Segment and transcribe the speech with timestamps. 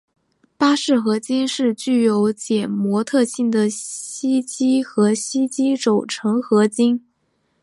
[0.57, 7.05] 巴氏合金是具有减摩特性的锡基和铅基轴承合金。